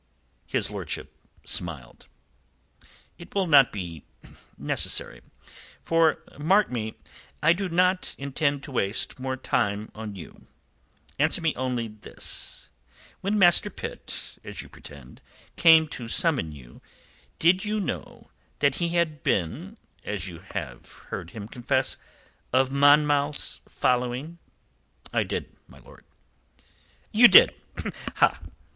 [0.47, 1.15] His lordship
[1.45, 2.07] smiled.
[3.19, 4.03] "It will not be
[4.57, 5.21] necessary.
[5.79, 6.95] For, mark me,
[7.43, 10.47] I do not intend to waste more time on you.
[11.19, 12.71] Answer me only this:
[13.19, 15.21] When Master Pitt, as you pretend,
[15.55, 16.81] came to summon you,
[17.37, 21.97] did you know that he had been, as you have heard him confess,
[22.51, 24.39] of Monmouth's following?"
[25.13, 26.05] "I did, My lord."
[27.11, 27.53] "You did!
[28.15, 28.39] Ha!"